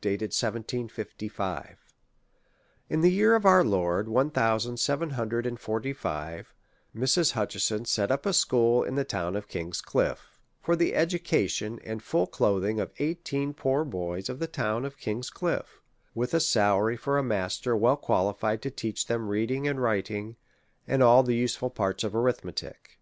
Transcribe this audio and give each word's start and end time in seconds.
Dated 0.00 0.30
1755. 0.32 1.76
In 2.88 3.02
the 3.02 3.12
year 3.12 3.34
of 3.36 3.44
our 3.44 3.62
Lord, 3.62 4.08
one 4.08 4.30
thousand 4.30 4.78
seven 4.78 5.10
hundred 5.10 5.44
and 5.44 5.60
forty 5.60 5.92
five, 5.92 6.54
Mrs. 6.96 7.32
Hutcheson 7.32 7.84
set 7.84 8.10
up 8.10 8.24
a 8.24 8.32
school 8.32 8.82
in 8.82 8.94
the 8.94 9.04
town 9.04 9.36
of 9.36 9.46
King's 9.46 9.82
Cliffe, 9.82 10.40
for 10.62 10.74
the 10.74 10.94
education 10.94 11.78
and 11.84 12.02
full 12.02 12.26
cloth 12.26 12.64
ing 12.64 12.80
of 12.80 12.94
eighteen 12.98 13.52
poor 13.52 13.84
boys 13.84 14.30
of 14.30 14.38
the 14.38 14.46
town 14.46 14.86
of 14.86 14.96
King's 14.96 15.28
Cliffe, 15.30 15.82
with 16.14 16.32
a 16.32 16.40
salary 16.40 16.96
for 16.96 17.18
a 17.18 17.22
master 17.22 17.76
well 17.76 17.98
qualified 17.98 18.62
to 18.62 18.70
teach 18.70 19.04
them 19.06 19.28
reading 19.28 19.68
and 19.68 19.82
writing, 19.82 20.36
and 20.88 21.02
all 21.02 21.22
the 21.22 21.36
useful 21.36 21.68
parts 21.68 22.02
of 22.02 22.12
arith 22.14 22.42
metic. 22.42 23.00